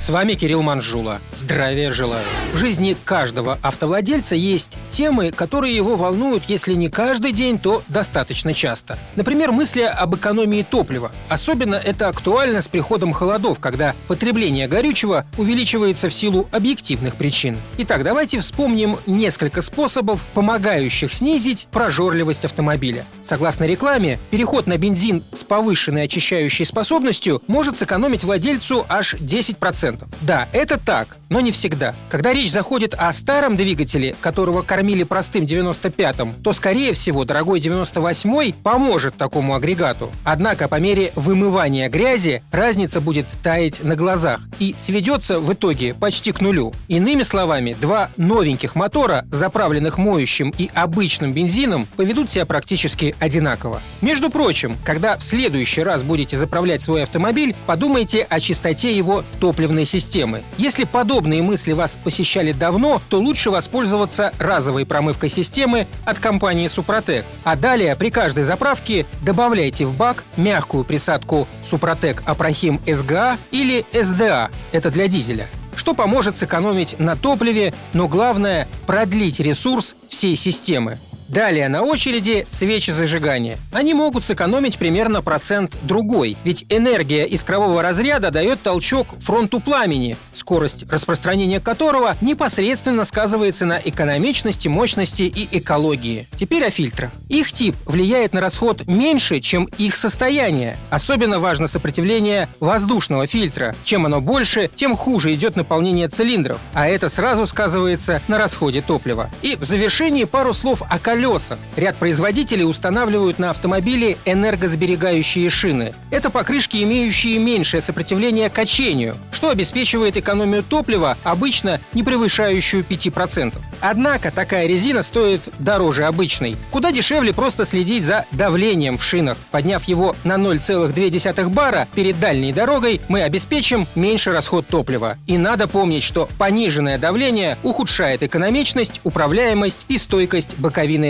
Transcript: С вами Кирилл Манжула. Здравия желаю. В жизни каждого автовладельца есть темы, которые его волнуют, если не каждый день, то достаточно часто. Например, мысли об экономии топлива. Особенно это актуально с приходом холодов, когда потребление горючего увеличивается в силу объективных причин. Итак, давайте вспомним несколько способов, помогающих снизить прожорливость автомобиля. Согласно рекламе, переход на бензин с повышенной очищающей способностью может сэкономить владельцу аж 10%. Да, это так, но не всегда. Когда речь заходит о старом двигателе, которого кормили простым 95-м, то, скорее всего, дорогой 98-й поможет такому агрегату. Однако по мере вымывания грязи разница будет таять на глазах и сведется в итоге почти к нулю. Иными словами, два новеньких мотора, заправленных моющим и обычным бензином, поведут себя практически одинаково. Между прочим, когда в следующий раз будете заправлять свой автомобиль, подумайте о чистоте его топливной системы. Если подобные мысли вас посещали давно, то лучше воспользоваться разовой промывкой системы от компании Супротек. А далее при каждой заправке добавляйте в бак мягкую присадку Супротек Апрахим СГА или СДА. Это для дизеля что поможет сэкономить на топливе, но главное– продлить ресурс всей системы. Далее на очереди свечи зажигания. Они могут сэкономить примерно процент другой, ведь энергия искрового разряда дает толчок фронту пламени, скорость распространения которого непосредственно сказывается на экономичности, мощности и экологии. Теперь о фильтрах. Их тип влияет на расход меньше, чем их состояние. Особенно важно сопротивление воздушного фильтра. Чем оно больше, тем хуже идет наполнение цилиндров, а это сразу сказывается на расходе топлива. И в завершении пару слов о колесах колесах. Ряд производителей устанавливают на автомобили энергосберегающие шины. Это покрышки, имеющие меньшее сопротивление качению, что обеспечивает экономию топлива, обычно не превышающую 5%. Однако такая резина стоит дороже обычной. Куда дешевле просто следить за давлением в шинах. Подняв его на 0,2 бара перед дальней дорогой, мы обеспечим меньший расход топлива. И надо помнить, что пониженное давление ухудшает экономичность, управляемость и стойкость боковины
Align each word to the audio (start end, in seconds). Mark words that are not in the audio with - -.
С 0.00 0.08
вами 0.08 0.32
Кирилл 0.32 0.62
Манжула. 0.62 1.20
Здравия 1.34 1.92
желаю. 1.92 2.24
В 2.54 2.56
жизни 2.56 2.96
каждого 3.04 3.58
автовладельца 3.60 4.34
есть 4.34 4.78
темы, 4.88 5.30
которые 5.30 5.76
его 5.76 5.96
волнуют, 5.96 6.44
если 6.48 6.72
не 6.72 6.88
каждый 6.88 7.32
день, 7.32 7.58
то 7.58 7.82
достаточно 7.88 8.54
часто. 8.54 8.98
Например, 9.14 9.52
мысли 9.52 9.82
об 9.82 10.16
экономии 10.16 10.62
топлива. 10.62 11.12
Особенно 11.28 11.74
это 11.74 12.08
актуально 12.08 12.62
с 12.62 12.68
приходом 12.68 13.12
холодов, 13.12 13.58
когда 13.60 13.94
потребление 14.08 14.68
горючего 14.68 15.26
увеличивается 15.36 16.08
в 16.08 16.14
силу 16.14 16.48
объективных 16.50 17.16
причин. 17.16 17.58
Итак, 17.76 18.02
давайте 18.02 18.40
вспомним 18.40 18.96
несколько 19.06 19.60
способов, 19.60 20.22
помогающих 20.32 21.12
снизить 21.12 21.68
прожорливость 21.70 22.46
автомобиля. 22.46 23.04
Согласно 23.20 23.64
рекламе, 23.64 24.18
переход 24.30 24.66
на 24.66 24.78
бензин 24.78 25.22
с 25.32 25.44
повышенной 25.44 26.04
очищающей 26.04 26.64
способностью 26.64 27.42
может 27.48 27.76
сэкономить 27.76 28.24
владельцу 28.24 28.86
аж 28.88 29.16
10%. 29.16 29.89
Да, 30.20 30.48
это 30.52 30.78
так, 30.78 31.18
но 31.28 31.40
не 31.40 31.52
всегда. 31.52 31.94
Когда 32.08 32.32
речь 32.32 32.50
заходит 32.50 32.94
о 32.96 33.12
старом 33.12 33.56
двигателе, 33.56 34.14
которого 34.20 34.62
кормили 34.62 35.02
простым 35.02 35.44
95-м, 35.44 36.34
то, 36.42 36.52
скорее 36.52 36.92
всего, 36.92 37.24
дорогой 37.24 37.60
98-й 37.60 38.54
поможет 38.62 39.16
такому 39.16 39.54
агрегату. 39.54 40.10
Однако 40.24 40.68
по 40.68 40.80
мере 40.80 41.12
вымывания 41.14 41.88
грязи 41.88 42.42
разница 42.50 43.00
будет 43.00 43.26
таять 43.42 43.82
на 43.82 43.96
глазах 43.96 44.40
и 44.58 44.74
сведется 44.76 45.40
в 45.40 45.52
итоге 45.52 45.94
почти 45.94 46.32
к 46.32 46.40
нулю. 46.40 46.72
Иными 46.88 47.22
словами, 47.22 47.76
два 47.80 48.10
новеньких 48.16 48.74
мотора, 48.74 49.24
заправленных 49.30 49.98
моющим 49.98 50.52
и 50.56 50.70
обычным 50.74 51.32
бензином, 51.32 51.86
поведут 51.96 52.30
себя 52.30 52.46
практически 52.46 53.14
одинаково. 53.18 53.80
Между 54.00 54.30
прочим, 54.30 54.76
когда 54.84 55.16
в 55.16 55.22
следующий 55.22 55.82
раз 55.82 56.02
будете 56.02 56.36
заправлять 56.36 56.82
свой 56.82 57.02
автомобиль, 57.02 57.54
подумайте 57.66 58.26
о 58.28 58.40
чистоте 58.40 58.96
его 58.96 59.24
топливной 59.40 59.79
системы. 59.84 60.42
Если 60.58 60.84
подобные 60.84 61.42
мысли 61.42 61.72
вас 61.72 61.96
посещали 62.02 62.52
давно, 62.52 63.00
то 63.08 63.18
лучше 63.18 63.50
воспользоваться 63.50 64.32
разовой 64.38 64.86
промывкой 64.86 65.28
системы 65.28 65.86
от 66.04 66.18
компании 66.18 66.68
Супротек. 66.68 67.24
А 67.44 67.56
далее 67.56 67.96
при 67.96 68.10
каждой 68.10 68.44
заправке 68.44 69.06
добавляйте 69.22 69.86
в 69.86 69.96
бак 69.96 70.24
мягкую 70.36 70.84
присадку 70.84 71.46
Супротек 71.62 72.22
Апрахим 72.26 72.80
СГА 72.86 73.38
или 73.50 73.84
СДА. 73.92 74.50
Это 74.72 74.90
для 74.90 75.08
дизеля 75.08 75.48
что 75.76 75.94
поможет 75.94 76.36
сэкономить 76.36 76.98
на 76.98 77.16
топливе, 77.16 77.72
но 77.94 78.06
главное– 78.06 78.68
продлить 78.86 79.40
ресурс 79.40 79.96
всей 80.08 80.36
системы. 80.36 80.98
Далее 81.30 81.68
на 81.68 81.84
очереди 81.84 82.44
свечи 82.48 82.90
зажигания. 82.90 83.56
Они 83.70 83.94
могут 83.94 84.24
сэкономить 84.24 84.78
примерно 84.78 85.22
процент 85.22 85.76
другой, 85.82 86.36
ведь 86.42 86.64
энергия 86.68 87.24
искрового 87.24 87.82
разряда 87.82 88.32
дает 88.32 88.60
толчок 88.62 89.14
фронту 89.20 89.60
пламени, 89.60 90.16
скорость 90.32 90.90
распространения 90.90 91.60
которого 91.60 92.16
непосредственно 92.20 93.04
сказывается 93.04 93.64
на 93.64 93.78
экономичности, 93.78 94.66
мощности 94.66 95.22
и 95.22 95.48
экологии. 95.56 96.26
Теперь 96.34 96.64
о 96.64 96.70
фильтрах. 96.70 97.12
Их 97.28 97.52
тип 97.52 97.76
влияет 97.86 98.34
на 98.34 98.40
расход 98.40 98.88
меньше, 98.88 99.38
чем 99.38 99.66
их 99.78 99.94
состояние. 99.94 100.76
Особенно 100.90 101.38
важно 101.38 101.68
сопротивление 101.68 102.48
воздушного 102.58 103.28
фильтра. 103.28 103.76
Чем 103.84 104.04
оно 104.04 104.20
больше, 104.20 104.68
тем 104.74 104.96
хуже 104.96 105.32
идет 105.34 105.54
наполнение 105.54 106.08
цилиндров, 106.08 106.58
а 106.74 106.88
это 106.88 107.08
сразу 107.08 107.46
сказывается 107.46 108.20
на 108.26 108.36
расходе 108.36 108.82
топлива. 108.82 109.30
И 109.42 109.54
в 109.54 109.62
завершении 109.62 110.24
пару 110.24 110.52
слов 110.52 110.82
о 110.88 110.98
колесах 110.98 111.19
колесах. 111.20 111.58
Ряд 111.76 111.96
производителей 111.96 112.64
устанавливают 112.64 113.38
на 113.38 113.50
автомобили 113.50 114.16
энергосберегающие 114.24 115.48
шины. 115.50 115.92
Это 116.10 116.30
покрышки, 116.30 116.82
имеющие 116.82 117.38
меньшее 117.38 117.82
сопротивление 117.82 118.48
качению, 118.50 119.16
что 119.32 119.50
обеспечивает 119.50 120.16
экономию 120.16 120.62
топлива, 120.62 121.16
обычно 121.22 121.80
не 121.92 122.02
превышающую 122.02 122.84
5%. 122.84 123.54
Однако 123.80 124.30
такая 124.30 124.66
резина 124.66 125.02
стоит 125.02 125.42
дороже 125.58 126.04
обычной. 126.04 126.56
Куда 126.70 126.92
дешевле 126.92 127.32
просто 127.32 127.64
следить 127.64 128.04
за 128.04 128.26
давлением 128.32 128.98
в 128.98 129.04
шинах. 129.04 129.36
Подняв 129.50 129.84
его 129.84 130.16
на 130.24 130.34
0,2 130.34 131.48
бара 131.48 131.88
перед 131.94 132.18
дальней 132.20 132.52
дорогой, 132.52 133.00
мы 133.08 133.22
обеспечим 133.22 133.86
меньший 133.94 134.32
расход 134.32 134.66
топлива. 134.66 135.16
И 135.26 135.38
надо 135.38 135.68
помнить, 135.68 136.02
что 136.02 136.28
пониженное 136.38 136.98
давление 136.98 137.56
ухудшает 137.62 138.22
экономичность, 138.22 139.00
управляемость 139.04 139.86
и 139.88 139.98
стойкость 139.98 140.58
боковины 140.58 141.09